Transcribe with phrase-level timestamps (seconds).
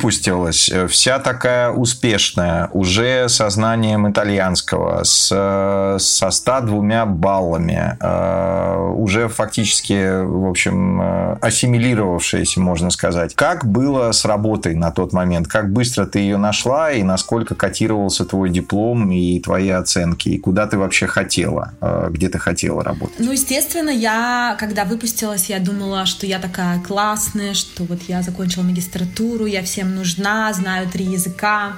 [0.00, 8.92] выпустилась, э, вся такая успешная, уже со знанием итальянского, с, э, со 102 баллами, э,
[8.96, 11.00] уже фактически, в общем,
[11.40, 13.34] ассимилировавшаяся, можно сказать.
[13.34, 15.48] Как было с работой на тот момент?
[15.48, 20.30] Как быстро ты ее нашла и насколько котировался твой диплом и твои оценки?
[20.30, 21.72] И куда ты вообще хотела?
[22.10, 23.16] Где ты хотела работать?
[23.18, 28.62] Ну, естественно, я, когда выпустилась, я думала, что я такая классная, что вот я закончила
[28.62, 31.76] магистратуру, я всем нужна, знаю три языка.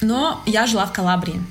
[0.00, 1.42] Но я жила в Калабрии.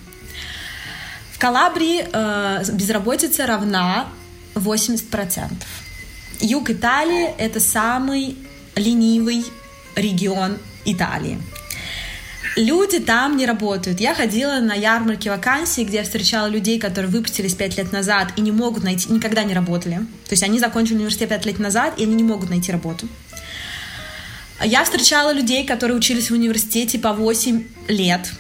[1.32, 4.08] В Калабрии э, безработица равна
[4.56, 5.52] 80%.
[6.40, 8.38] Юг Италии— это самый
[8.76, 9.46] ленивый
[9.96, 11.40] регион Италии.
[12.56, 14.00] Люди там не работают.
[14.00, 18.42] Я ходила на ярмарки вакансий, где я встречала людей, которые выпустились пять лет назад и
[18.42, 19.98] не могут найти, никогда не работали.
[19.98, 23.10] То есть они закончили университет пять лет назад, и они не могут найти работу.
[24.64, 28.32] Я встречала людей, которые учились в университете по 8 лет.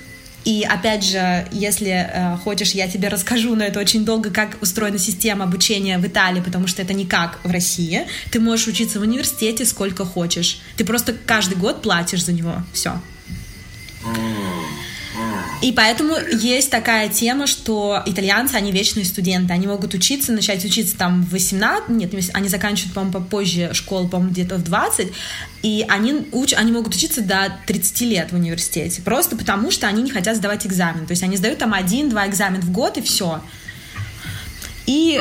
[0.45, 4.99] И опять же, если э, хочешь, я тебе расскажу, но это очень долго, как устроена
[4.99, 8.05] система обучения в Италии, потому что это не как в России.
[8.31, 10.59] Ты можешь учиться в университете сколько хочешь.
[10.77, 12.63] Ты просто каждый год платишь за него.
[12.73, 13.02] Все.
[15.61, 20.98] И поэтому есть такая тема, что итальянцы, они вечные студенты, они могут учиться, начать учиться
[20.98, 25.11] там в 18, нет, они заканчивают, по-моему, попозже школу, по-моему, где-то в 20,
[25.64, 30.03] и они, уч, они могут учиться до 30 лет в университете, просто потому что они
[30.03, 33.42] не хотят сдавать экзамен, то есть они сдают там один-два экзамена в год, и все.
[34.86, 35.20] И,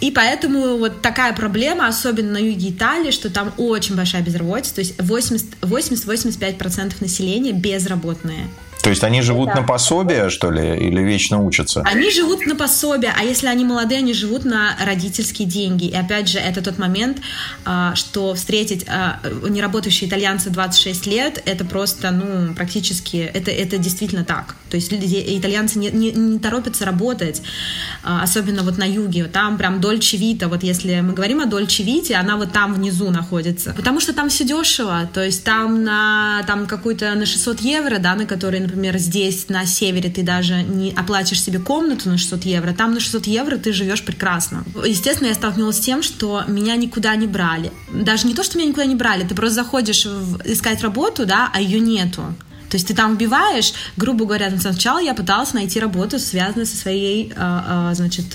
[0.00, 4.80] и поэтому вот такая проблема, особенно на юге Италии, что там очень большая безработица, то
[4.80, 8.48] есть 80-85% населения безработные.
[8.82, 9.60] То есть они живут да.
[9.60, 11.82] на пособие, что ли, или вечно учатся?
[11.84, 15.84] Они живут на пособие, а если они молодые, они живут на родительские деньги.
[15.84, 17.18] И опять же, это тот момент,
[17.64, 24.24] а, что встретить а, неработающие итальянцы 26 лет, это просто, ну, практически, это, это действительно
[24.24, 24.56] так.
[24.68, 27.42] То есть итальянцы не, не, не торопятся работать,
[28.02, 29.24] а, особенно вот на юге.
[29.24, 33.10] Там прям Дольче Вита, вот если мы говорим о Дольче Вите, она вот там внизу
[33.10, 33.74] находится.
[33.74, 38.14] Потому что там все дешево, то есть там на там какой-то на 600 евро, да,
[38.14, 42.72] на которые, например, здесь на севере ты даже не оплатишь себе комнату на 600 евро,
[42.72, 44.64] там на 600 евро ты живешь прекрасно.
[44.84, 47.70] Естественно, я столкнулась с тем, что меня никуда не брали.
[47.92, 50.06] Даже не то, что меня никуда не брали, ты просто заходишь
[50.44, 52.22] искать работу, да, а ее нету.
[52.70, 57.30] То есть ты там вбиваешь, грубо говоря, сначала я пыталась найти работу, связанную со своей,
[57.36, 58.34] а, а, значит,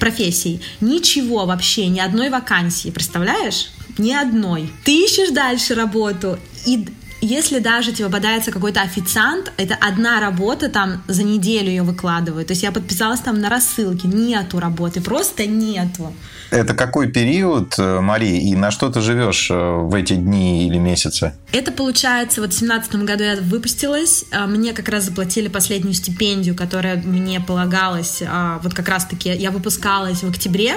[0.00, 0.60] профессией.
[0.80, 3.68] Ничего вообще, ни одной вакансии, представляешь?
[3.96, 4.72] Ни одной.
[4.82, 6.36] Ты ищешь дальше работу,
[6.66, 6.88] и
[7.24, 12.48] если даже тебе попадается какой-то официант, это одна работа, там за неделю ее выкладывают.
[12.48, 16.12] То есть я подписалась там на рассылке, нету работы, просто нету.
[16.50, 20.78] Это какой период, э, Мария, и на что ты живешь э, в эти дни или
[20.78, 21.32] месяцы?
[21.52, 26.54] Это получается, вот в семнадцатом году я выпустилась, а мне как раз заплатили последнюю стипендию,
[26.54, 30.74] которая мне полагалась, а, вот как раз-таки я выпускалась в октябре,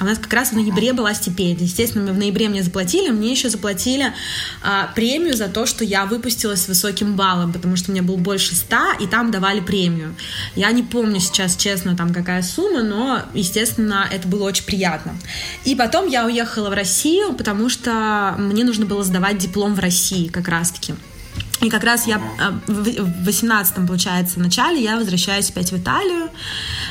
[0.00, 1.66] у нас как раз в ноябре была стипендия.
[1.66, 4.12] Естественно, в ноябре мне заплатили, мне еще заплатили
[4.62, 8.16] а, премию за то, что я выпустилась с высоким баллом, потому что у меня был
[8.16, 10.14] больше 100, и там давали премию.
[10.54, 15.16] Я не помню сейчас, честно, там какая сумма, но, естественно, это было очень приятно.
[15.64, 20.28] И потом я уехала в Россию, потому что мне нужно было сдавать диплом в России
[20.28, 20.94] как раз-таки.
[21.60, 26.28] И как раз я а, в 18 получается, начале я возвращаюсь опять в Италию.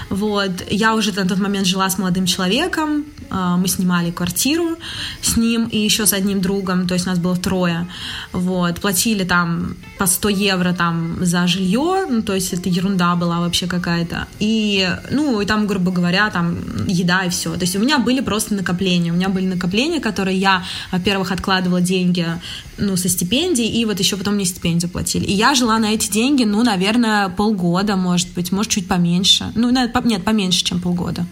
[0.10, 0.52] Вот.
[0.70, 3.06] Я уже на тот момент жила с молодым человеком.
[3.30, 4.78] А, мы снимали квартиру
[5.22, 6.88] с ним и еще с одним другом.
[6.88, 7.88] То есть нас было трое.
[8.34, 8.82] Вот.
[8.82, 12.06] Платили там по 100 евро там за жилье.
[12.10, 14.28] Ну, то есть это ерунда была вообще какая-то.
[14.40, 16.58] И, ну, и там, грубо говоря, там
[16.88, 17.54] еда и все.
[17.54, 19.12] То есть у меня были просто накопления.
[19.12, 22.26] У меня были накопления, которые я, во-первых, откладывала деньги
[22.78, 25.26] ну, со стипендий, и вот еще потом мне стипендию платили.
[25.26, 29.52] И я жила на эти деньги, ну, наверное, полгода, может быть, может, чуть поменьше.
[29.56, 31.26] Ну, нет, поменьше, чем полгода.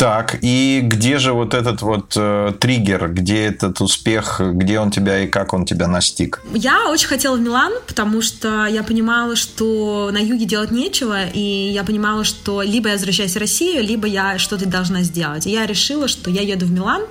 [0.00, 5.24] Так, и где же вот этот вот э, триггер, где этот успех, где он тебя
[5.24, 6.40] и как он тебя настиг?
[6.54, 11.70] Я очень хотела в Милан, потому что я понимала, что на юге делать нечего, и
[11.70, 15.46] я понимала, что либо я возвращаюсь в Россию, либо я что-то должна сделать.
[15.46, 17.02] И я решила, что я еду в Милан,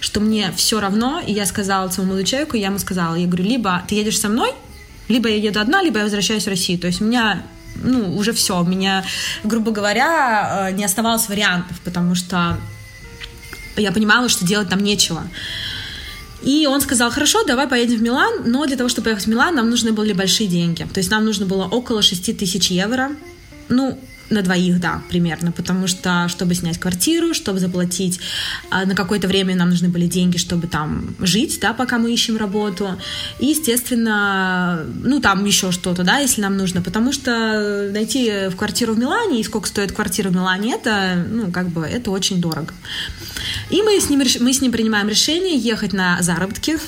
[0.00, 3.82] что мне все равно, и я сказала своему человеку, я ему сказала, я говорю, либо
[3.86, 4.52] ты едешь со мной,
[5.08, 6.78] либо я еду одна, либо я возвращаюсь в Россию.
[6.78, 7.42] То есть у меня
[7.82, 9.04] ну, уже все, у меня,
[9.42, 12.58] грубо говоря, э, не оставалось вариантов, потому что
[13.76, 15.24] я понимала, что делать там нечего.
[16.42, 19.54] И он сказал, хорошо, давай поедем в Милан, но для того, чтобы поехать в Милан,
[19.54, 20.86] нам нужны были большие деньги.
[20.92, 23.12] То есть нам нужно было около 6 тысяч евро.
[23.68, 23.98] Ну,
[24.30, 28.20] На двоих, да, примерно, потому что, чтобы снять квартиру, чтобы заплатить,
[28.70, 32.38] а, на какое-то время нам нужны были деньги, чтобы там жить, да, пока мы ищем
[32.38, 32.98] работу,
[33.38, 38.94] и, естественно, ну, там еще что-то, да, если нам нужно, потому что найти в квартиру
[38.94, 42.72] в Милане, и сколько стоит квартира в Милане, это, ну, как бы, это очень дорого.
[43.70, 46.78] И мы с ним, мы с ним принимаем решение ехать на заработки,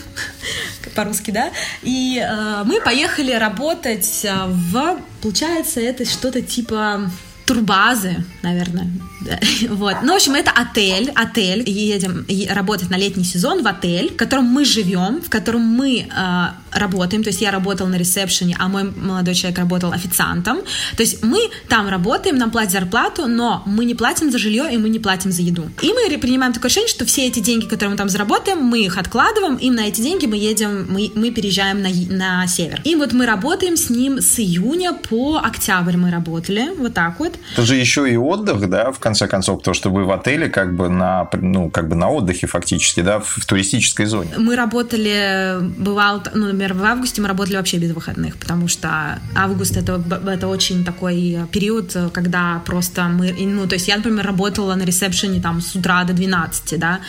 [0.94, 1.50] по-русски, да,
[1.82, 7.10] и э, мы поехали работать э, в, получается, это что-то типа
[7.46, 8.90] турбазы, наверное.
[9.68, 9.96] Вот.
[10.02, 11.68] Ну, в общем, это отель, отель.
[11.68, 16.46] Едем работать на летний сезон в отель, в котором мы живем, в котором мы э,
[16.76, 17.22] работаем.
[17.22, 20.58] То есть я работала на ресепшене, а мой молодой человек работал официантом.
[20.96, 21.38] То есть мы
[21.68, 25.32] там работаем, нам платят зарплату, но мы не платим за жилье и мы не платим
[25.32, 25.68] за еду.
[25.82, 28.96] И мы принимаем такое решение, что все эти деньги, которые мы там заработаем, мы их
[28.96, 32.80] откладываем, и на эти деньги мы едем, мы, мы переезжаем на, на север.
[32.84, 37.34] И вот мы работаем с ним с июня по октябрь мы работали, вот так вот.
[37.52, 40.74] Это же еще и отдых, да, в конце концов, то, что вы в отеле как
[40.74, 44.30] бы на, ну, как бы на отдыхе фактически, да, в, в туристической зоне.
[44.36, 49.76] Мы работали, бывало, ну, например, в августе мы работали вообще без выходных, потому что август
[49.76, 54.82] это, это очень такой период, когда просто мы, ну, то есть я, например, работала на
[54.82, 57.00] ресепшене там с утра до 12, да,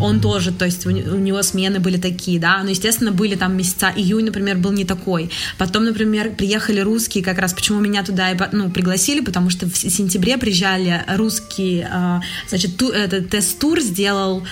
[0.00, 3.56] он тоже, то есть у, у него смены были такие, да, но, естественно, были там
[3.56, 5.30] месяца, июнь, например, был не такой.
[5.58, 10.38] Потом, например, приехали русские, как раз почему меня туда ну, пригласили, потому что в сентябре
[10.38, 14.44] приезжали русские, а, значит, ту, этот тест-тур сделал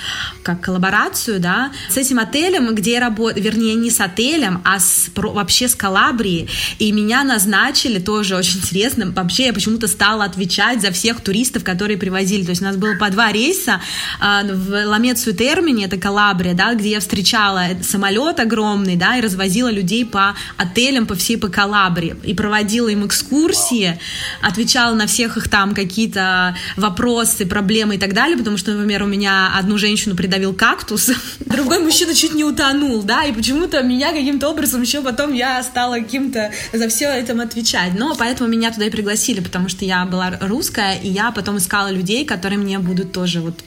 [0.43, 5.11] как коллаборацию, да, с этим отелем, где я работаю, вернее, не с отелем, а с,
[5.15, 6.49] вообще с Калабрией,
[6.79, 11.97] и меня назначили, тоже очень интересно, вообще я почему-то стала отвечать за всех туристов, которые
[11.97, 13.81] привозили, то есть у нас было по два рейса
[14.21, 19.71] а, в Ламецию Термине, это Калабрия, да, где я встречала самолет огромный, да, и развозила
[19.71, 23.99] людей по отелям по всей по Калабрии, и проводила им экскурсии,
[24.41, 29.07] отвечала на всех их там какие-то вопросы, проблемы и так далее, потому что, например, у
[29.07, 31.11] меня одну женщину придавил кактус,
[31.41, 35.95] другой мужчина чуть не утонул, да, и почему-то меня каким-то образом еще потом я стала
[35.95, 37.93] каким-то за все этим отвечать.
[37.97, 41.91] Но поэтому меня туда и пригласили, потому что я была русская, и я потом искала
[41.93, 43.63] людей, которые мне будут тоже вот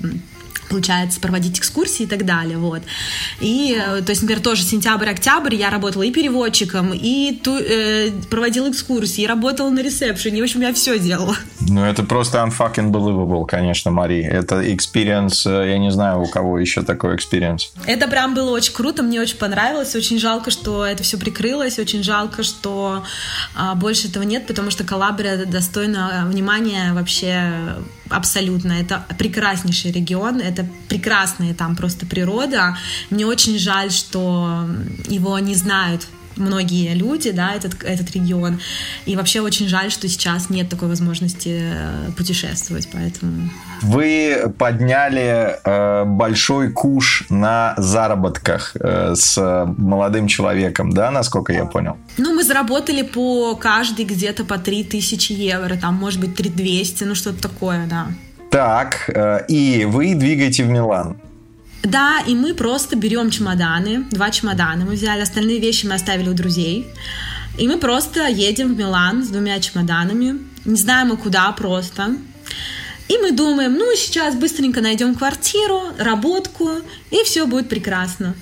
[0.69, 2.81] получается, проводить экскурсии и так далее, вот.
[3.39, 8.69] И, э, то есть, например, тоже сентябрь-октябрь я работала и переводчиком, и ту, э, проводила
[8.69, 11.35] экскурсии, и работала на ресепшене, в общем, я все делала.
[11.61, 14.23] Ну, это просто unfucking believable, конечно, Мари.
[14.23, 17.69] Это experience, э, я не знаю, у кого еще такой experience.
[17.85, 22.03] Это прям было очень круто, мне очень понравилось, очень жалко, что это все прикрылось, очень
[22.03, 23.03] жалко, что
[23.55, 27.75] а, больше этого нет, потому что Калабрия достойна внимания вообще
[28.09, 28.73] абсолютно.
[28.73, 32.77] Это прекраснейший регион, это прекрасная там просто природа.
[33.09, 34.67] Мне очень жаль, что
[35.07, 36.07] его не знают
[36.37, 38.59] многие люди, да, этот, этот регион.
[39.05, 43.49] И вообще очень жаль, что сейчас нет такой возможности э, путешествовать, поэтому...
[43.81, 51.97] Вы подняли э, большой куш на заработках э, с молодым человеком, да, насколько я понял?
[52.17, 57.41] Ну, мы заработали по каждый где-то по 3000 евро, там, может быть, 3200, ну, что-то
[57.41, 58.07] такое, да.
[58.49, 61.17] Так, э, и вы двигаете в Милан.
[61.83, 66.33] Да, и мы просто берем чемоданы, два чемодана мы взяли, остальные вещи мы оставили у
[66.33, 66.87] друзей.
[67.57, 72.17] И мы просто едем в Милан с двумя чемоданами, не знаем мы куда просто.
[73.07, 76.69] И мы думаем, ну, сейчас быстренько найдем квартиру, работку,
[77.09, 78.35] и все будет прекрасно.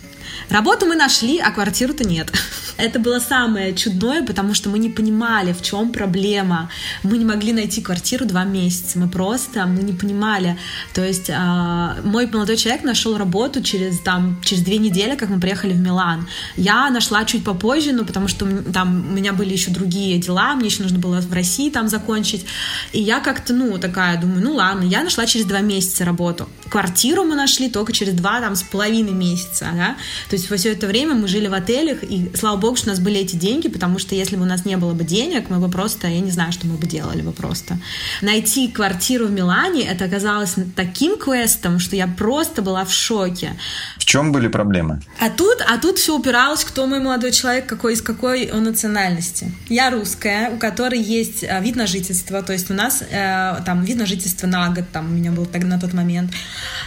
[0.50, 2.32] Работу мы нашли, а квартиру-то нет.
[2.78, 6.70] Это было самое чудное, потому что мы не понимали, в чем проблема.
[7.04, 9.00] Мы не могли найти квартиру два месяца.
[9.00, 10.58] Мы просто, мы не понимали.
[10.94, 15.40] То есть э, мой молодой человек нашел работу через, там, через две недели, как мы
[15.40, 16.28] приехали в Милан.
[16.58, 20.68] Я нашла чуть попозже, ну, потому что там у меня были еще другие дела, мне
[20.68, 22.46] еще нужно было в России там закончить.
[22.92, 26.50] И я как-то, ну, такая, думаю, ну ладно, я нашла через два месяца работу.
[26.70, 29.96] Квартиру мы нашли только через два, там, с половиной месяца, да.
[30.30, 33.00] То есть все это время мы жили в отелях, и слава богу, что у нас
[33.00, 35.70] были эти деньги, потому что если бы у нас не было бы денег, мы бы
[35.70, 37.77] просто, я не знаю, что мы бы делали бы просто.
[38.22, 43.56] Найти квартиру в Милане, это оказалось таким квестом, что я просто была в шоке.
[43.98, 45.01] В чем были проблемы?
[45.20, 49.51] А тут, а тут все упиралось, кто мой молодой человек, какой, из какой он национальности.
[49.70, 53.84] Я русская, у которой есть э, вид на жительство, то есть у нас э, там
[53.84, 56.32] вид на жительство на год, там у меня был так, на тот момент.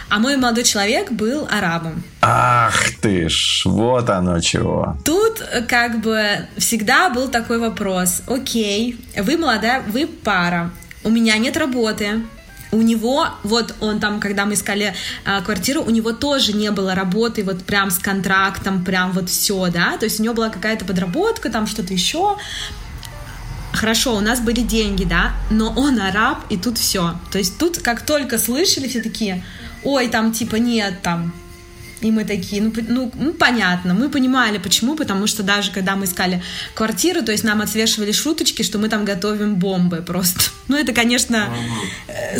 [0.09, 2.03] А мой молодой человек был арабом.
[2.21, 4.97] Ах ты ж, вот оно чего.
[5.05, 8.21] Тут э, как бы всегда был такой вопрос.
[8.27, 10.71] Окей, вы молодая, вы пара,
[11.03, 12.21] у меня нет работы,
[12.71, 14.93] у него, вот он там, когда мы искали
[15.25, 19.69] а, квартиру, у него тоже не было работы вот прям с контрактом, прям вот все,
[19.71, 22.37] да, то есть у него была какая-то подработка, там что-то еще,
[23.73, 27.15] хорошо, у нас были деньги, да, но он араб, и тут все.
[27.31, 29.43] То есть тут, как только слышали, все такие,
[29.83, 31.33] ой, там типа нет, там
[32.01, 36.05] и мы такие, ну, ну, ну, понятно, мы понимали, почему, потому что даже когда мы
[36.05, 36.41] искали
[36.73, 40.41] квартиру, то есть нам отсвечивали шуточки, что мы там готовим бомбы просто.
[40.69, 41.49] Ну, это, конечно,
[42.07, 42.37] э,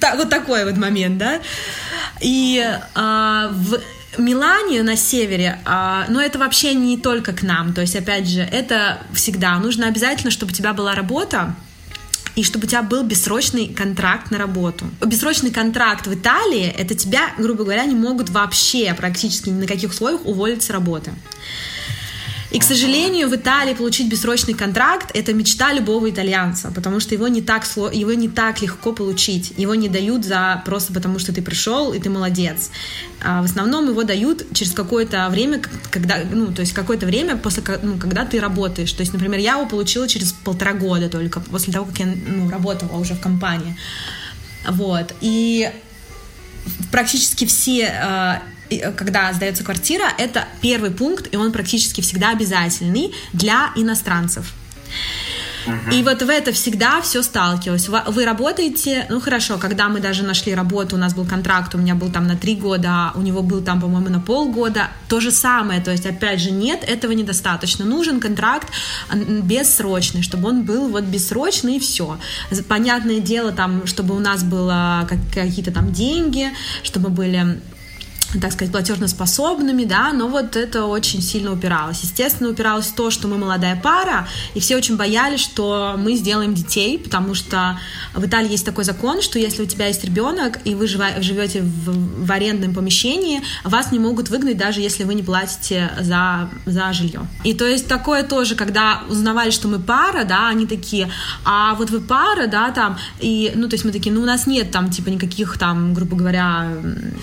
[0.00, 1.40] та, вот такой вот момент, да.
[2.20, 3.80] И э, в
[4.18, 8.40] Милане на севере, а, но это вообще не только к нам, то есть, опять же,
[8.40, 9.58] это всегда.
[9.58, 11.54] Нужно обязательно, чтобы у тебя была работа,
[12.38, 14.84] и чтобы у тебя был бессрочный контракт на работу.
[15.04, 19.90] Бессрочный контракт в Италии, это тебя, грубо говоря, не могут вообще практически ни на каких
[19.90, 21.10] условиях уволить с работы.
[22.50, 27.28] И, к сожалению, в Италии получить бессрочный контракт– это мечта любого итальянца, потому что его
[27.28, 29.52] не так, его не так легко получить.
[29.58, 32.70] Его не дают за просто потому, что ты пришел, и ты молодец.
[33.22, 37.62] А в основном его дают через какое-то время, когда, ну, то есть какое-то время после,
[37.82, 38.92] ну, когда ты работаешь.
[38.92, 42.48] То есть, например, я его получила через полтора года только, после того, как я ну,
[42.48, 43.76] работала уже в компании.
[44.66, 45.14] Вот.
[45.20, 45.70] И
[46.90, 48.42] практически все а,
[48.96, 54.52] когда сдается квартира, это первый пункт, и он практически всегда обязательный для иностранцев.
[55.92, 57.88] И вот в это всегда все сталкивалось.
[57.88, 61.94] Вы работаете, ну хорошо, когда мы даже нашли работу, у нас был контракт, у меня
[61.94, 65.82] был там на три года, у него был там, по-моему, на полгода, то же самое,
[65.82, 67.84] то есть, опять же, нет, этого недостаточно.
[67.84, 68.68] Нужен контракт
[69.12, 72.18] бессрочный, чтобы он был вот бессрочный и все.
[72.66, 76.50] Понятное дело, там, чтобы у нас было какие-то там деньги,
[76.82, 77.60] чтобы были
[78.40, 82.00] так сказать, платежноспособными, да, но вот это очень сильно упиралось.
[82.02, 86.98] Естественно, упиралось то, что мы молодая пара, и все очень боялись, что мы сделаем детей,
[86.98, 87.78] потому что
[88.14, 92.26] в Италии есть такой закон, что если у тебя есть ребенок, и вы живете в,
[92.26, 97.26] в арендном помещении, вас не могут выгнать, даже если вы не платите за, за жилье.
[97.44, 101.10] И то есть такое тоже, когда узнавали, что мы пара, да, они такие,
[101.44, 104.46] а вот вы пара, да, там, и, ну, то есть мы такие, ну, у нас
[104.46, 106.72] нет там, типа, никаких там, грубо говоря,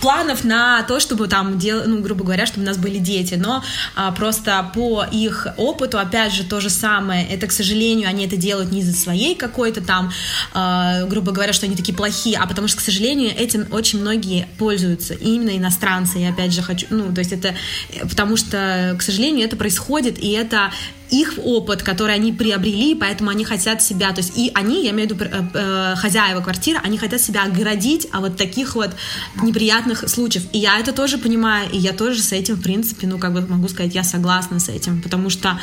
[0.02, 3.34] планов на то, то, чтобы там, дел, ну, грубо говоря, чтобы у нас были дети,
[3.34, 3.62] но
[3.96, 8.38] а, просто по их опыту, опять же, то же самое, это, к сожалению, они это
[8.38, 10.14] делают не из-за своей какой-то там,
[10.54, 14.48] а, грубо говоря, что они такие плохие, а потому что, к сожалению, этим очень многие
[14.58, 17.56] пользуются, именно иностранцы, я опять же хочу, ну, то есть это,
[18.10, 20.72] потому что, к сожалению, это происходит, и это
[21.12, 25.10] их опыт, который они приобрели, поэтому они хотят себя, то есть и они, я имею
[25.10, 28.92] в виду э, э, хозяева квартиры, они хотят себя оградить от вот таких вот
[29.42, 30.46] неприятных случаев.
[30.52, 33.42] И я это тоже понимаю, и я тоже с этим, в принципе, ну, как бы
[33.42, 35.60] могу сказать, я согласна с этим, потому что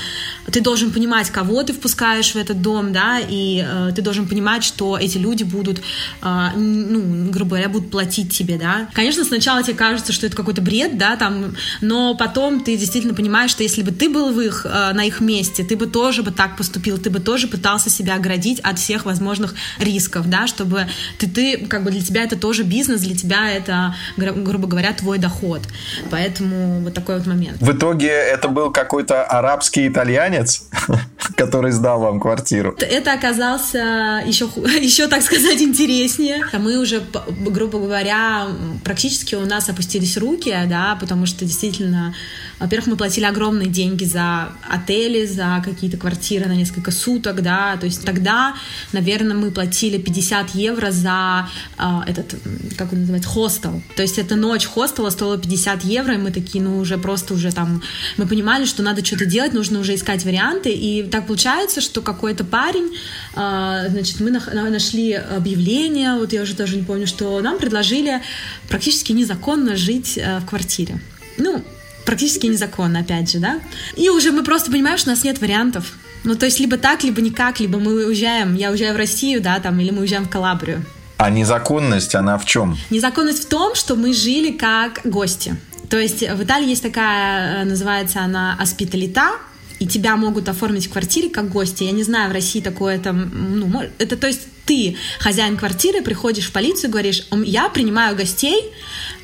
[0.50, 4.64] ты должен понимать, кого ты впускаешь в этот дом, да, и э, ты должен понимать,
[4.64, 5.80] что эти люди будут,
[6.22, 8.88] э, ну, грубо говоря, будут платить тебе, да.
[8.92, 13.50] Конечно, сначала тебе кажется, что это какой-то бред, да, там, но потом ты действительно понимаешь,
[13.50, 16.22] что если бы ты был в их, э, на их месте, месте, ты бы тоже
[16.22, 20.86] бы так поступил, ты бы тоже пытался себя оградить от всех возможных рисков, да, чтобы
[21.18, 25.18] ты, ты как бы для тебя это тоже бизнес, для тебя это, грубо говоря, твой
[25.18, 25.62] доход.
[26.10, 27.60] Поэтому вот такой вот момент.
[27.60, 30.68] В итоге это был какой-то арабский итальянец,
[31.36, 32.76] который сдал вам квартиру?
[32.78, 34.48] Это оказался еще,
[34.80, 36.44] еще так сказать, интереснее.
[36.58, 37.02] Мы уже,
[37.40, 38.48] грубо говоря,
[38.84, 42.14] практически у нас опустились руки, да, потому что действительно
[42.62, 47.86] во-первых, мы платили огромные деньги за отели, за какие-то квартиры на несколько суток, да, то
[47.86, 48.54] есть тогда,
[48.92, 52.36] наверное, мы платили 50 евро за э, этот,
[52.78, 53.82] как он называется, хостел.
[53.96, 57.50] То есть эта ночь хостела стоила 50 евро, и мы такие, ну, уже просто уже
[57.50, 57.82] там,
[58.16, 62.44] мы понимали, что надо что-то делать, нужно уже искать варианты, и так получается, что какой-то
[62.44, 62.96] парень,
[63.34, 68.22] э, значит, мы нашли объявление, вот я уже тоже не помню, что нам предложили
[68.68, 71.00] практически незаконно жить э, в квартире.
[71.38, 71.64] Ну,
[72.04, 73.60] практически незаконно, опять же, да.
[73.96, 75.92] И уже мы просто понимаем, что у нас нет вариантов.
[76.24, 79.58] Ну, то есть либо так, либо никак, либо мы уезжаем, я уезжаю в Россию, да,
[79.58, 80.84] там, или мы уезжаем в Калабрию.
[81.16, 82.76] А незаконность, она в чем?
[82.90, 85.56] Незаконность в том, что мы жили как гости.
[85.88, 89.32] То есть в Италии есть такая, э, называется она аспиталита,
[89.78, 91.84] и тебя могут оформить в квартире как гости.
[91.84, 96.46] Я не знаю, в России такое там, ну, это то есть ты, хозяин квартиры, приходишь
[96.46, 98.72] в полицию и говоришь, я принимаю гостей,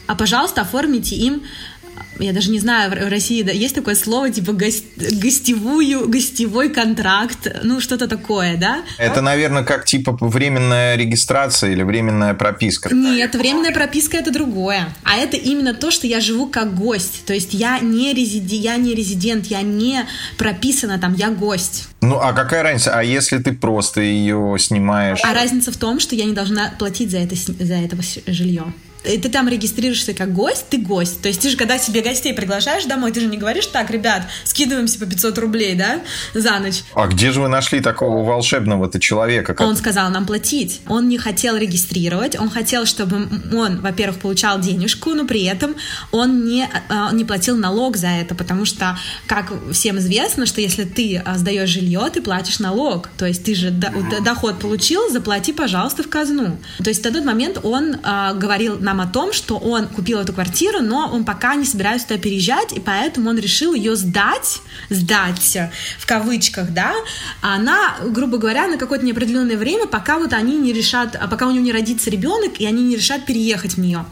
[0.08, 1.42] а, пожалуйста, оформите им
[2.18, 7.48] я даже не знаю, в России да, есть такое слово, типа гость, гостевую, гостевой контракт,
[7.62, 8.82] ну что-то такое, да?
[8.98, 12.94] Это, наверное, как типа временная регистрация или временная прописка.
[12.94, 14.88] Нет, временная прописка это другое.
[15.04, 17.24] А это именно то, что я живу как гость.
[17.24, 21.88] То есть я не, резиди, я не резидент, я не прописана там, я гость.
[22.00, 22.96] Ну, а какая разница?
[22.96, 25.20] А если ты просто ее снимаешь?
[25.22, 28.72] А разница в том, что я не должна платить за это, за это жилье.
[29.08, 31.20] И ты там регистрируешься как гость, ты гость.
[31.22, 34.22] То есть ты же, когда себе гостей приглашаешь домой, ты же не говоришь, так, ребят,
[34.44, 36.00] скидываемся по 500 рублей, да,
[36.34, 36.82] за ночь.
[36.94, 39.54] А где же вы нашли такого волшебного-то человека?
[39.54, 39.66] Как...
[39.66, 40.80] Он сказал нам платить.
[40.86, 45.74] Он не хотел регистрировать, он хотел, чтобы он, во-первых, получал денежку, но при этом
[46.12, 50.84] он не, а, не платил налог за это, потому что, как всем известно, что если
[50.84, 53.08] ты а, сдаешь жилье, ты платишь налог.
[53.16, 56.58] То есть ты же доход получил, заплати, пожалуйста, в казну.
[56.78, 60.32] То есть в тот момент он э, говорил нам о том, что он купил эту
[60.32, 65.58] квартиру, но он пока не собирается туда переезжать, и поэтому он решил ее сдать, сдать
[65.98, 66.94] в кавычках, да,
[67.40, 71.46] а на, грубо говоря, на какое-то неопределенное время, пока вот они не решат, а пока
[71.46, 74.04] у него не родится ребенок, и они не решат переехать в нее.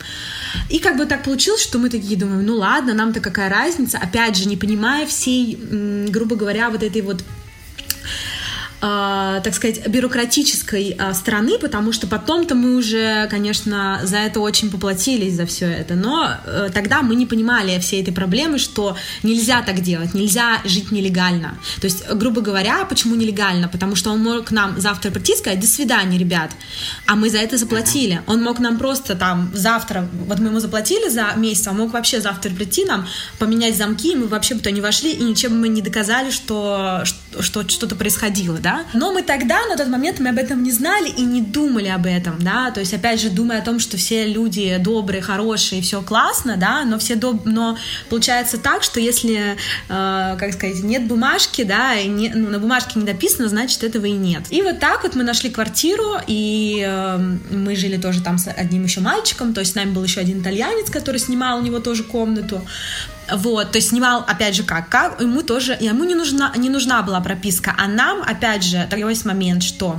[0.70, 4.36] И как бы так получилось, что мы такие думаем, ну ладно, нам-то какая разница, опять
[4.36, 5.58] же, не понимая всей,
[6.08, 7.22] грубо говоря, вот этой вот
[8.80, 14.70] э, так сказать, бюрократической э, страны, потому что потом-то мы уже, конечно, за это очень
[14.70, 15.94] поплатились, за все это.
[15.94, 20.92] Но э, тогда мы не понимали всей этой проблемы, что нельзя так делать, нельзя жить
[20.92, 21.58] нелегально.
[21.80, 23.68] То есть, грубо говоря, почему нелегально?
[23.68, 26.50] Потому что он мог нам завтра прийти и сказать, до свидания, ребят,
[27.06, 28.20] а мы за это заплатили.
[28.26, 31.92] Он мог нам просто там завтра, вот мы ему заплатили за месяц, а он мог
[31.92, 33.06] вообще завтра прийти нам,
[33.38, 37.04] поменять замки, и мы вообще бы туда не вошли, и ничем мы не доказали, что,
[37.40, 41.08] что что-то происходило, да, но мы тогда, на тот момент, мы об этом не знали
[41.08, 44.26] и не думали об этом, да, то есть, опять же, думая о том, что все
[44.26, 47.44] люди добрые, хорошие, все классно, да, но все доб...
[47.44, 47.78] но
[48.10, 49.56] получается так, что если,
[49.88, 54.06] э, как сказать, нет бумажки, да, и не, ну, на бумажке не написано, значит, этого
[54.06, 54.42] и нет.
[54.50, 57.18] И вот так вот мы нашли квартиру, и э,
[57.50, 60.40] мы жили тоже там с одним еще мальчиком, то есть с нами был еще один
[60.40, 62.60] итальянец, который снимал у него тоже комнату,
[63.32, 67.02] вот, то есть снимал, опять же, как, как ему тоже, ему не нужна, не нужна
[67.02, 69.96] была прописка, а нам, опять же, такой момент, что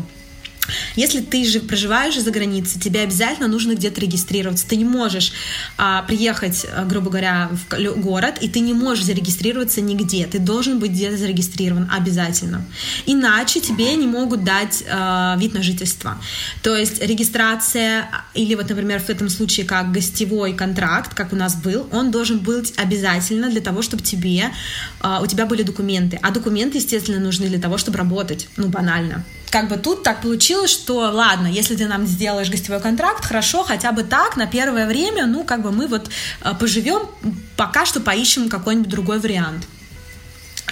[0.95, 4.67] если ты же проживаешь за границей, тебе обязательно нужно где-то регистрироваться.
[4.67, 5.31] Ты не можешь
[5.77, 10.25] а, приехать, а, грубо говоря, в город, и ты не можешь зарегистрироваться нигде.
[10.25, 12.65] Ты должен быть где-то зарегистрирован обязательно.
[13.05, 16.17] Иначе тебе не могут дать а, вид на жительство.
[16.63, 21.55] То есть регистрация, или вот, например, в этом случае как гостевой контракт, как у нас
[21.55, 24.51] был, он должен быть обязательно для того, чтобы тебе,
[24.99, 26.19] а, у тебя были документы.
[26.21, 28.47] А документы, естественно, нужны для того, чтобы работать.
[28.57, 33.25] Ну, банально как бы тут так получилось, что ладно, если ты нам сделаешь гостевой контракт,
[33.25, 36.09] хорошо, хотя бы так, на первое время, ну, как бы мы вот
[36.41, 37.07] э, поживем,
[37.55, 39.67] пока что поищем какой-нибудь другой вариант.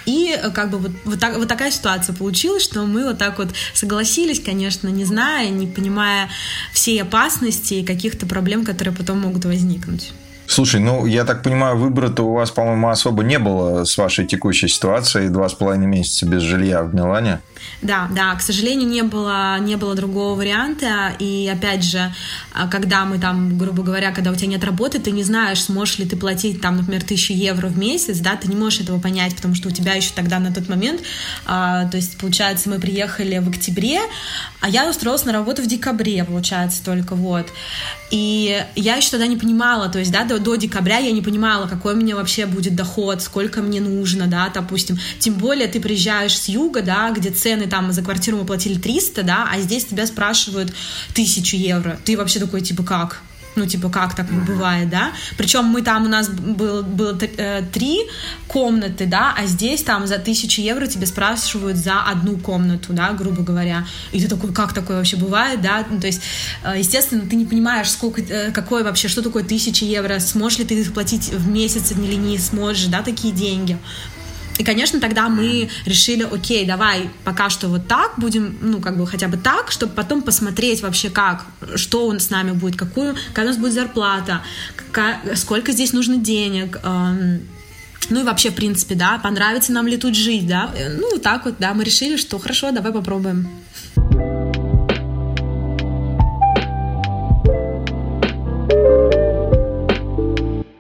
[0.05, 3.38] И э, как бы вот, вот, так, вот такая ситуация получилась, что мы вот так
[3.38, 6.29] вот согласились, конечно, не зная, не понимая
[6.73, 10.13] всей опасности и каких-то проблем, которые потом могут возникнуть.
[10.55, 14.69] Слушай, ну, я так понимаю, выбора-то у вас, по-моему, особо не было с вашей текущей
[14.69, 15.27] ситуацией.
[15.27, 17.41] Два с половиной месяца без жилья в Милане.
[17.81, 21.13] Да, да, к сожалению, не было, не было другого варианта.
[21.19, 22.13] И опять же,
[22.53, 25.99] а, когда мы там, грубо говоря, когда у тебя нет работы, ты не знаешь, сможешь
[25.99, 29.35] ли ты платить там, например, тысячу евро в месяц, да, ты не можешь этого понять,
[29.35, 31.01] потому что у тебя еще тогда на тот момент,
[31.45, 33.99] а, то есть, получается, мы приехали в октябре,
[34.61, 37.47] а я устроилась на работу в декабре, получается, только вот.
[38.09, 41.67] И я еще тогда не понимала, то есть, да, до, до декабря я не понимала,
[41.67, 44.97] какой у меня вообще будет доход, сколько мне нужно, да, допустим.
[45.19, 49.23] Тем более ты приезжаешь с юга, да, где цены там за квартиру мы платили 300,
[49.23, 50.71] да, а здесь тебя спрашивают
[51.15, 51.97] тысячу евро.
[52.05, 53.21] Ты вообще такой, типа, как?
[53.55, 55.11] Ну, типа, как так бывает, да?
[55.37, 57.99] Причем мы там, у нас был, было э, три
[58.47, 63.41] комнаты, да, а здесь там за тысячу евро тебе спрашивают за одну комнату, да, грубо
[63.41, 63.85] говоря.
[64.11, 65.85] И ты такой, как такое вообще бывает, да?
[65.89, 66.21] Ну, то есть,
[66.63, 70.65] э, естественно, ты не понимаешь, сколько, э, какое вообще, что такое тысяча евро, сможешь ли
[70.65, 73.77] ты их платить в месяц или не сможешь, да, такие деньги.
[74.57, 79.05] И, конечно, тогда мы решили, окей, давай пока что вот так будем, ну, как бы
[79.05, 83.45] хотя бы так, чтобы потом посмотреть вообще как, что он с нами будет, какую, какая
[83.45, 84.41] у нас будет зарплата,
[84.75, 87.41] какая, сколько здесь нужно денег, эм,
[88.09, 90.71] ну и вообще, в принципе, да, понравится нам ли тут жить, да.
[90.99, 93.49] Ну, вот так вот, да, мы решили, что хорошо, давай попробуем.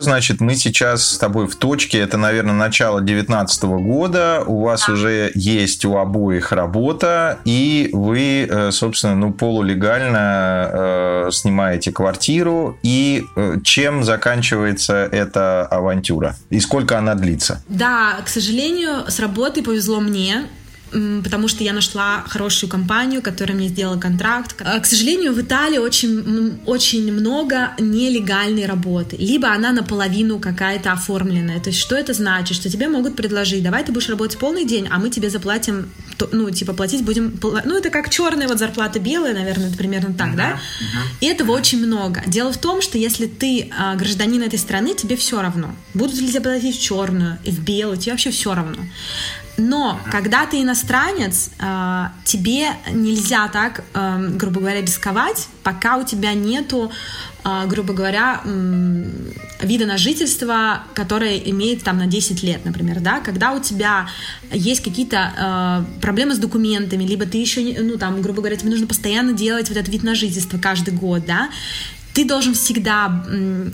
[0.05, 5.31] Значит, мы сейчас с тобой в точке, это, наверное, начало 2019 года, у вас уже
[5.33, 13.57] есть у обоих работа, и вы, э, собственно, ну, полулегально э, снимаете квартиру, и э,
[13.63, 16.35] чем заканчивается эта авантюра?
[16.51, 17.63] И сколько она длится?
[17.67, 20.43] Да, к сожалению, с работой повезло мне,
[21.23, 24.55] потому что я нашла хорошую компанию, которая мне сделала контракт.
[24.59, 29.17] А, к сожалению, в Италии очень, очень много нелегальной работы.
[29.17, 31.59] Либо она наполовину какая-то оформленная.
[31.59, 32.55] То есть что это значит?
[32.55, 35.89] Что тебе могут предложить, давай ты будешь работать полный день, а мы тебе заплатим
[36.31, 40.29] ну, типа, платить будем, ну, это как черная вот зарплата белая, наверное, это примерно так,
[40.29, 40.51] uh-huh, да?
[40.51, 41.17] Uh-huh.
[41.19, 42.23] И этого очень много.
[42.25, 45.75] Дело в том, что если ты а, гражданин этой страны, тебе все равно.
[45.93, 48.77] Будут ли тебе платить в черную и в белую, тебе вообще все равно.
[49.57, 56.33] Но когда ты иностранец, а, тебе нельзя так, эм, грубо говоря, рисковать, пока у тебя
[56.33, 56.91] нету,
[57.43, 58.41] а, грубо говоря,
[59.61, 64.07] вида на жительство, которое имеет там на 10 лет, например, да, когда у тебя
[64.51, 69.33] есть какие-то проблемы с документами, либо ты еще, ну, там, грубо говоря, тебе нужно постоянно
[69.33, 71.49] делать вот этот вид на жительство каждый год, да,
[72.13, 73.25] ты должен всегда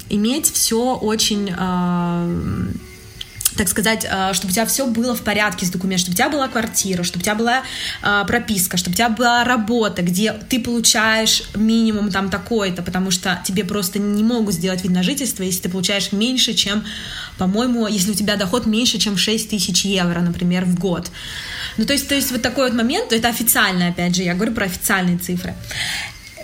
[0.10, 1.54] иметь все очень
[3.58, 6.30] так сказать, э, чтобы у тебя все было в порядке с документами, чтобы у тебя
[6.30, 7.64] была квартира, чтобы у тебя была
[8.02, 13.42] э, прописка, чтобы у тебя была работа, где ты получаешь минимум там такой-то, потому что
[13.46, 16.84] тебе просто не могут сделать вид на жительство, если ты получаешь меньше, чем,
[17.38, 21.12] по-моему, если у тебя доход меньше, чем 6 тысяч евро, например, в год.
[21.78, 24.54] Ну, то есть, то есть вот такой вот момент, это официально, опять же, я говорю
[24.54, 25.56] про официальные цифры.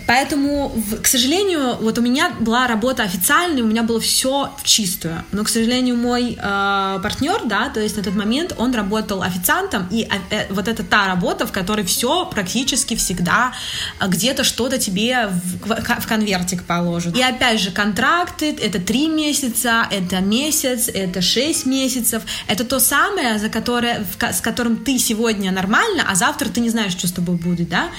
[0.08, 5.22] Поэтому, к сожалению, вот у меня была работа официальная, у меня было все в чистую.
[5.32, 9.86] Но, к сожалению, мой э, партнер, да, то есть на тот момент он работал официантом,
[9.90, 13.52] и э, вот это та работа, в которой все практически всегда
[14.00, 17.14] где-то что-то тебе в, в конвертик положат.
[17.14, 22.22] И опять же, контракты, это три месяца, это месяц, это шесть месяцев.
[22.46, 26.92] Это то самое, за которое, с которым ты сегодня нормально, а завтра ты не знаешь,
[26.92, 27.90] что с тобой будет, да.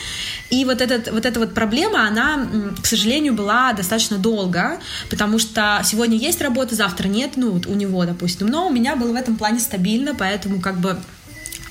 [0.49, 2.47] И вот, этот, вот эта вот проблема, она,
[2.81, 7.73] к сожалению, была достаточно долго, потому что сегодня есть работа, завтра нет, ну, вот у
[7.73, 8.47] него, допустим.
[8.47, 10.97] Но у меня было в этом плане стабильно, поэтому как бы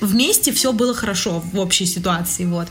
[0.01, 2.67] вместе все было хорошо в общей ситуации, вот.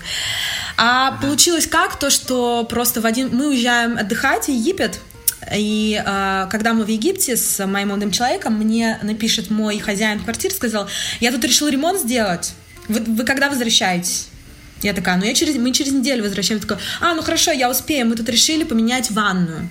[0.77, 3.35] А получилось как то, что просто в один...
[3.37, 5.01] Мы уезжаем отдыхать в Египет,
[5.55, 10.55] и э, когда мы в Египте с моим молодым человеком, мне напишет мой хозяин квартиры,
[10.55, 10.88] сказал,
[11.21, 12.53] я тут решил ремонт сделать,
[12.88, 14.29] вы, вы когда возвращаетесь?
[14.83, 16.67] Я такая, ну я через, мы через неделю возвращаемся.
[16.69, 18.07] Такая, а, ну хорошо, я успею.
[18.07, 19.69] Мы тут решили поменять ванную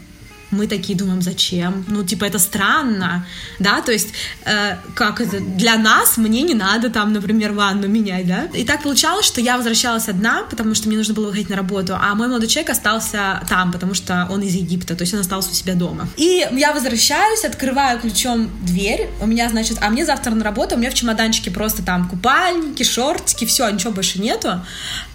[0.51, 1.85] мы такие думаем, зачем?
[1.87, 3.25] Ну, типа, это странно,
[3.59, 4.09] да, то есть,
[4.45, 8.45] э, как это, для нас, мне не надо там, например, ванну менять, да.
[8.53, 11.97] И так получалось, что я возвращалась одна, потому что мне нужно было выходить на работу,
[11.99, 15.51] а мой молодой человек остался там, потому что он из Египта, то есть он остался
[15.51, 16.07] у себя дома.
[16.17, 20.77] И я возвращаюсь, открываю ключом дверь, у меня, значит, а мне завтра на работу, у
[20.77, 24.61] меня в чемоданчике просто там купальники, шортики, все, ничего больше нету.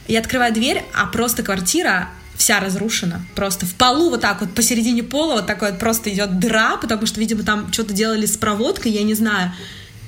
[0.08, 2.08] Я открываю дверь, а просто квартира
[2.42, 3.24] вся разрушена.
[3.36, 7.06] Просто в полу вот так вот посередине пола вот такой вот просто идет дыра, потому
[7.06, 9.52] что, видимо, там что-то делали с проводкой, я не знаю.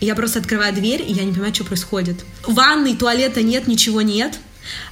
[0.00, 2.24] Я просто открываю дверь, и я не понимаю, что происходит.
[2.44, 4.36] Ванной, туалета нет, ничего нет.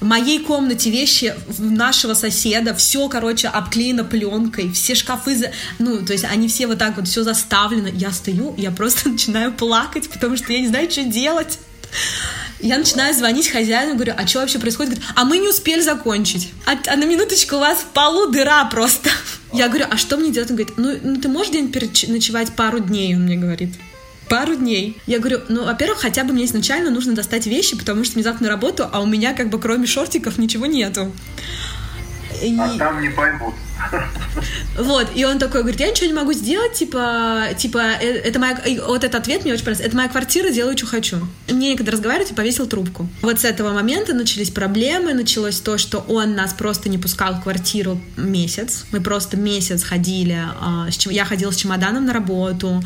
[0.01, 5.51] В моей комнате вещи нашего соседа, все, короче, обклеено пленкой, все шкафы, за...
[5.81, 7.89] ну, то есть они все вот так вот, все заставлено.
[7.89, 11.59] Я стою, я просто начинаю плакать, потому что я не знаю, что делать.
[12.62, 14.94] Я начинаю звонить хозяину, говорю, а что вообще происходит?
[14.94, 16.51] Говорит, а мы не успели закончить.
[16.64, 19.11] А, а на минуточку у вас в полу дыра просто.
[19.53, 20.51] Я говорю, а что мне делать?
[20.51, 23.70] Он говорит, ну, ну ты можешь где-нибудь ночевать пару дней, он мне говорит
[24.33, 24.96] пару дней.
[25.07, 28.88] Я говорю, ну, во-первых, хотя бы мне изначально нужно достать вещи, потому что на работу,
[28.90, 31.12] а у меня как бы кроме шортиков ничего нету.
[32.43, 32.59] И...
[32.59, 33.55] А там не поймут.
[34.79, 38.59] Вот, и он такой говорит, я ничего не могу сделать, типа, типа, э, это моя,
[38.87, 41.17] вот этот ответ мне очень понравился, это моя квартира, делаю, что хочу.
[41.49, 43.09] Мне некогда разговаривать и повесил трубку.
[43.21, 47.43] Вот с этого момента начались проблемы, началось то, что он нас просто не пускал в
[47.43, 52.83] квартиру месяц, мы просто месяц ходили, а, я ходила с чемоданом на работу,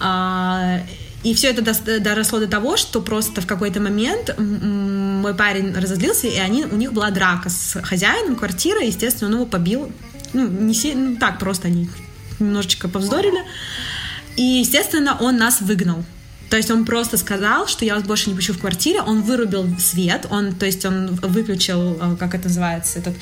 [0.00, 0.80] а,
[1.24, 6.36] и все это доросло до того, что просто в какой-то момент мой парень разозлился, и
[6.36, 9.90] они, у них была драка с хозяином квартиры, естественно, он его побил
[10.34, 10.94] ну, не си...
[10.94, 11.88] ну, так просто они
[12.38, 13.42] немножечко повздорили.
[14.36, 16.04] И, естественно, он нас выгнал.
[16.50, 19.66] То есть он просто сказал, что я вас больше не пущу в квартире, он вырубил
[19.78, 23.14] свет, он, то есть он выключил, э, как это называется, этот,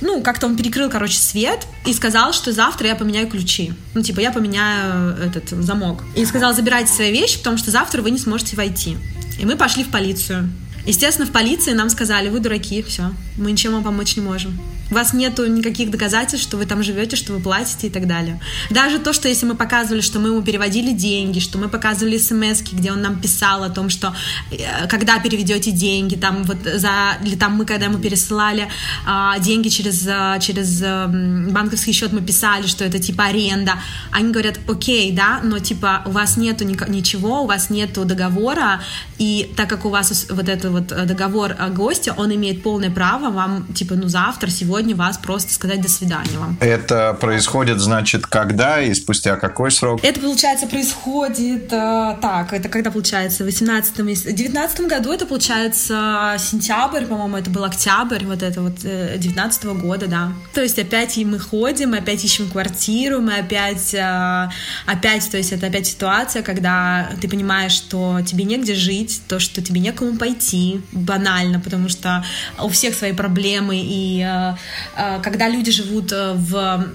[0.00, 3.72] ну, как-то он перекрыл, короче, свет и сказал, что завтра я поменяю ключи.
[3.94, 6.02] Ну, типа, я поменяю этот замок.
[6.16, 8.96] И сказал, забирайте свои вещи, потому что завтра вы не сможете войти.
[9.38, 10.50] И мы пошли в полицию.
[10.86, 14.58] Естественно, в полиции нам сказали, вы дураки, все, мы ничем вам помочь не можем.
[14.90, 18.40] У вас нету никаких доказательств, что вы там живете, что вы платите и так далее.
[18.70, 22.60] Даже то, что если мы показывали, что мы ему переводили деньги, что мы показывали смс,
[22.60, 24.14] где он нам писал о том, что
[24.50, 28.68] э, когда переведете деньги, там вот за, или там мы, когда мы пересылали
[29.04, 31.06] а, деньги через, э, через э,
[31.50, 33.74] банковский счет, мы писали, что это типа аренда.
[34.12, 38.80] Они говорят, окей, да, но типа у вас нету ничего, у вас нету договора,
[39.18, 43.30] и так как у вас вот это вот договор о госте, он имеет полное право
[43.30, 46.56] вам, типа, ну, завтра, сегодня вас просто сказать «до свидания вам».
[46.60, 50.00] Это происходит, значит, когда и спустя какой срок?
[50.02, 56.36] Это, получается, происходит э, так, это когда, получается, в 18 в 19 году это, получается,
[56.38, 60.32] сентябрь, по-моему, это был октябрь, вот это вот 19 -го года, да.
[60.54, 64.48] То есть опять и мы ходим, мы опять ищем квартиру, мы опять, э,
[64.86, 69.62] опять, то есть это опять ситуация, когда ты понимаешь, что тебе негде жить, то, что
[69.62, 72.24] тебе некому пойти, банально, потому что
[72.58, 74.56] у всех свои проблемы, и э, э,
[74.94, 76.86] когда люди живут в,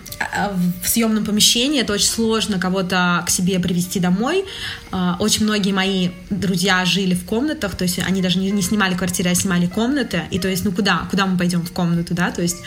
[0.83, 4.45] в съемном помещении, это очень сложно кого-то к себе привести домой.
[5.19, 9.29] Очень многие мои друзья жили в комнатах, то есть они даже не, не снимали квартиры,
[9.29, 12.41] а снимали комнаты, и то есть, ну куда, куда мы пойдем в комнату, да, то
[12.41, 12.57] есть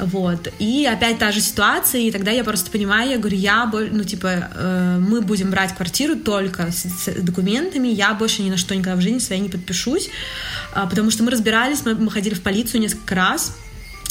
[0.00, 0.48] вот.
[0.58, 4.48] И опять та же ситуация, и тогда я просто понимаю, я говорю, я, ну, типа,
[4.54, 8.96] э, мы будем брать квартиру только с, с документами, я больше ни на что никогда
[8.96, 10.08] в жизни своей не подпишусь,
[10.74, 13.56] э, потому что мы разбирались, мы, мы ходили в полицию несколько раз,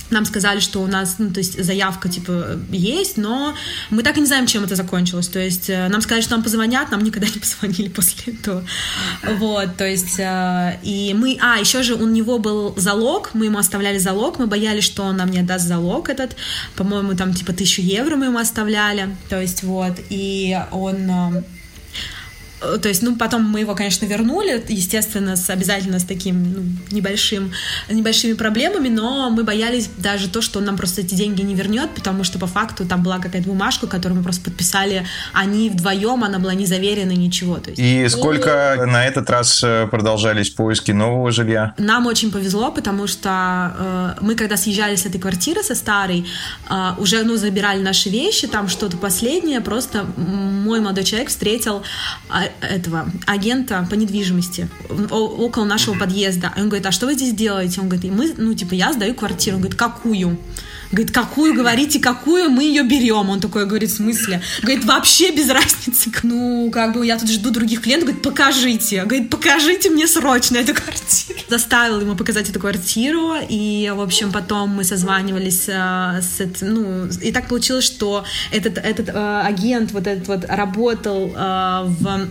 [0.10, 3.56] нам сказали, что у нас, ну, то есть заявка, типа, есть, но
[3.90, 5.28] мы так и не знаем, чем это закончилось.
[5.28, 8.66] То есть э, нам сказали, что нам позвонят, нам никогда не позвонили после этого.
[9.24, 13.58] Вот, то есть, э, и мы, а, еще же у него был залог, мы ему
[13.58, 16.36] оставляли залог, мы боялись, что он нам не отдаст залог этот,
[16.76, 21.44] по-моему, там, типа, тысячу евро мы ему оставляли, то есть, вот, и он э,
[22.60, 27.52] то есть, ну, потом мы его, конечно, вернули, естественно, с, обязательно с таким ну, небольшим,
[27.90, 31.90] небольшими проблемами, но мы боялись даже то, что он нам просто эти деньги не вернет,
[31.96, 36.40] потому что по факту там была какая-то бумажка, которую мы просто подписали, они вдвоем, она
[36.40, 37.58] была не заверена, ничего.
[37.58, 37.82] То есть.
[37.82, 38.86] И сколько и...
[38.86, 41.74] на этот раз э, продолжались поиски нового жилья?
[41.78, 46.26] Нам очень повезло, потому что э, мы, когда съезжали с этой квартиры, со старой,
[46.70, 51.84] э, уже, ну, забирали наши вещи, там что-то последнее, просто мой молодой человек встретил
[52.30, 54.68] а, этого агента по недвижимости
[55.10, 56.54] около нашего подъезда.
[56.56, 57.82] И он говорит, а что вы здесь делаете?
[57.82, 59.58] Он говорит, мы, ну, типа, я сдаю квартиру.
[59.58, 60.38] Он говорит, какую?
[60.92, 63.30] Говорит, какую говорите, какую, мы ее берем.
[63.30, 64.42] Он такой говорит, в смысле?
[64.62, 66.12] Говорит, вообще без разницы.
[66.24, 68.08] Ну, как бы я тут жду других клиентов.
[68.08, 69.04] Говорит, покажите.
[69.06, 71.40] Говорит, покажите мне срочно эту квартиру.
[71.48, 73.36] Заставил ему показать эту квартиру.
[73.48, 76.40] И, в общем, потом мы созванивались э, с...
[76.62, 82.30] Ну, и так получилось, что этот, этот э, агент вот этот вот работал э, в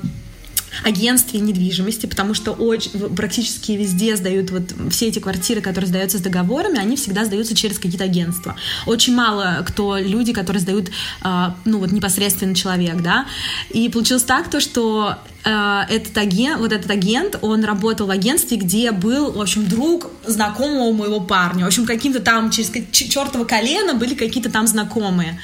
[0.85, 6.21] агентстве недвижимости, потому что очень, практически везде сдают вот все эти квартиры, которые сдаются с
[6.21, 8.57] договорами, они всегда сдаются через какие-то агентства.
[8.87, 10.91] Очень мало кто люди, которые сдают,
[11.23, 13.27] а, ну вот непосредственно человек, да.
[13.71, 18.57] И получилось так то, что а, этот агент, вот этот агент, он работал в агентстве,
[18.57, 21.65] где был, в общем, друг знакомого моего парня.
[21.65, 25.41] В общем, каким-то там через чертово колено были какие-то там знакомые.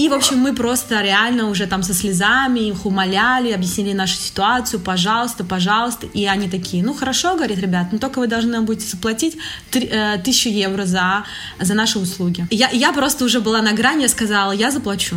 [0.00, 4.80] И, в общем, мы просто реально уже там со слезами их умоляли, объяснили нашу ситуацию,
[4.80, 6.06] пожалуйста, пожалуйста.
[6.06, 9.36] И они такие, ну хорошо, говорит, ребят, но только вы должны будете заплатить
[9.72, 11.24] э, тысячу евро за,
[11.60, 12.46] за наши услуги.
[12.50, 15.16] Я, я просто уже была на грани, я сказала, я заплачу.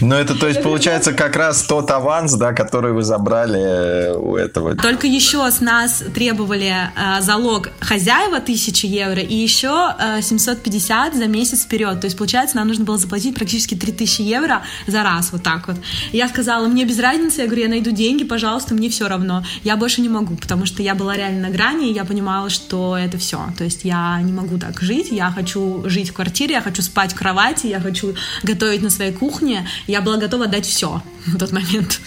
[0.00, 4.36] Ну, это, то есть, получается, как раз тот аванс, да, который вы забрали э, у
[4.36, 4.76] этого.
[4.76, 11.26] Только еще с нас требовали э, залог хозяева 1000 евро и еще э, 750 за
[11.26, 12.00] месяц вперед.
[12.00, 15.76] То есть, получается, нам нужно было заплатить практически 3000 евро за раз, вот так вот.
[16.12, 19.44] Я сказала, мне без разницы, я говорю, я найду деньги, пожалуйста, мне все равно.
[19.64, 22.96] Я больше не могу, потому что я была реально на грани, и я понимала, что
[22.96, 23.40] это все.
[23.56, 27.12] То есть, я не могу так жить, я хочу жить в квартире, я хочу спать
[27.12, 31.52] в кровати, я хочу готовить на своей кухне, я была готова дать все в тот
[31.52, 32.00] момент.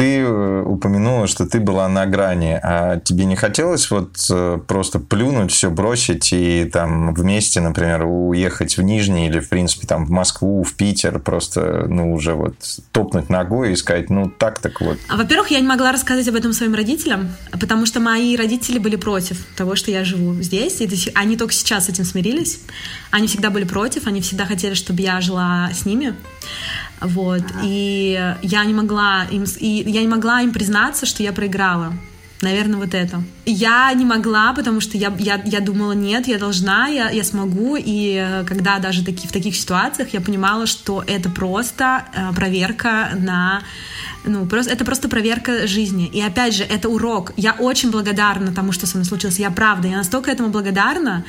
[0.00, 4.98] Ты э, упомянула, что ты была на грани, а тебе не хотелось вот э, просто
[4.98, 10.10] плюнуть, все бросить и там вместе, например, уехать в Нижний или, в принципе, там в
[10.10, 12.54] Москву, в Питер, просто, ну, уже вот
[12.92, 14.96] топнуть ногой и сказать, ну, так так вот.
[15.10, 18.96] А, во-первых, я не могла рассказать об этом своим родителям, потому что мои родители были
[18.96, 22.62] против того, что я живу здесь, и они только сейчас с этим смирились.
[23.10, 26.14] Они всегда были против, они всегда хотели, чтобы я жила с ними.
[27.00, 27.42] Вот.
[27.62, 31.92] И я не могла им, и я не могла им признаться, что я проиграла.
[32.42, 33.22] Наверное, вот это.
[33.44, 37.76] Я не могла, потому что я, я, я думала, нет, я должна, я, я смогу.
[37.76, 43.10] И э, когда даже таки, в таких ситуациях я понимала, что это просто э, проверка
[43.14, 43.62] на
[44.24, 46.06] ну, просто, это просто проверка жизни.
[46.06, 47.32] И опять же, это урок.
[47.36, 49.38] Я очень благодарна тому, что со мной случилось.
[49.38, 51.24] Я правда, я настолько этому благодарна,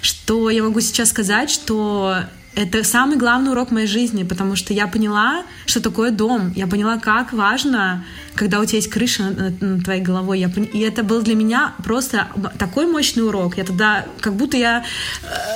[0.00, 2.16] что я могу сейчас сказать, что
[2.56, 6.52] это самый главный урок моей жизни, потому что я поняла, что такое дом.
[6.54, 10.40] Я поняла, как важно, когда у тебя есть крыша над, над твоей головой.
[10.40, 13.56] Я, и это был для меня просто такой мощный урок.
[13.56, 14.84] Я тогда, как будто я,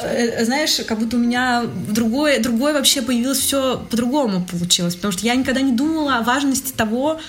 [0.03, 4.97] э, знаешь, как будто у меня другое, другое вообще появилось все по-другому получилось.
[4.97, 7.21] Потому что я никогда не думала о важности того,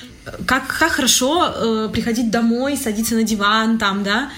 [0.45, 4.29] как, как хорошо э, приходить домой, садиться на диван там, да,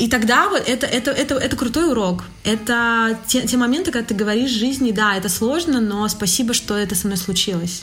[0.00, 2.24] и тогда вот это, это, это, это крутой урок.
[2.42, 6.94] Это те, те моменты, когда ты говоришь жизни, да, это сложно, но спасибо, что это
[6.94, 7.82] со мной случилось.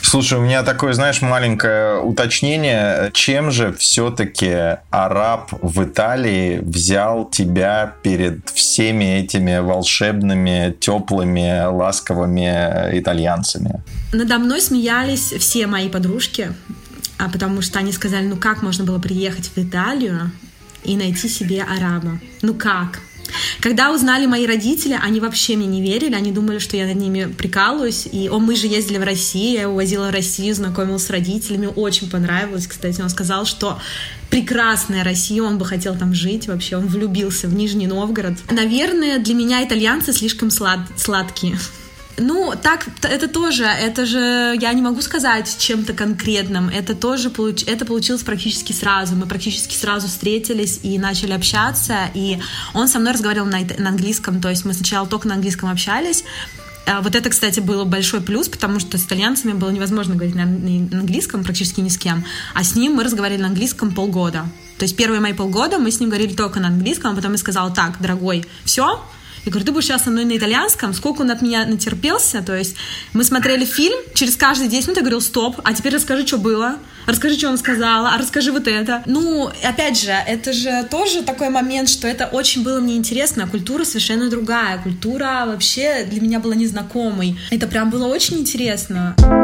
[0.00, 3.10] Слушай, у меня такое, знаешь, маленькое уточнение.
[3.14, 13.82] Чем же все-таки араб в Италии взял тебя перед всеми этими волшебными, теплыми, ласковыми итальянцами?
[14.12, 16.52] Надо мной смеялись все мои подружки,
[17.18, 20.30] а потому что они сказали, ну как можно было приехать в Италию
[20.84, 22.20] и найти себе араба?
[22.42, 23.00] Ну как?
[23.60, 27.32] Когда узнали мои родители, они вообще мне не верили, они думали, что я над ними
[27.32, 28.08] прикалываюсь.
[28.10, 31.66] И о, мы же ездили в Россию, я его возила в Россию, знакомилась с родителями,
[31.66, 33.00] очень понравилось, кстати.
[33.00, 33.80] Он сказал, что
[34.30, 38.34] прекрасная Россия, он бы хотел там жить вообще, он влюбился в Нижний Новгород.
[38.50, 41.58] Наверное, для меня итальянцы слишком слад сладкие.
[42.22, 47.62] Ну, так, это тоже, это же, я не могу сказать чем-то конкретным, это тоже, получ,
[47.66, 52.38] это получилось практически сразу, мы практически сразу встретились и начали общаться, и
[52.74, 56.24] он со мной разговаривал на, на английском, то есть мы сначала только на английском общались,
[56.86, 60.42] а вот это, кстати, был большой плюс, потому что с итальянцами было невозможно говорить на
[60.42, 64.44] английском практически ни с кем, а с ним мы разговаривали на английском полгода.
[64.76, 67.38] То есть первые мои полгода мы с ним говорили только на английском, а потом я
[67.38, 69.02] сказала, так, дорогой, все,
[69.44, 72.56] я говорю, ты будешь сейчас со мной на итальянском, сколько он от меня натерпелся, то
[72.56, 72.76] есть
[73.12, 76.76] мы смотрели фильм, через каждые 10 минут я говорил, стоп, а теперь расскажи, что было,
[77.06, 79.02] расскажи, что он сказал, а расскажи вот это.
[79.06, 83.84] Ну, опять же, это же тоже такой момент, что это очень было мне интересно, культура
[83.84, 88.60] совершенно другая, культура вообще для меня была незнакомой, это прям было очень интересно.
[88.60, 89.39] Интересно.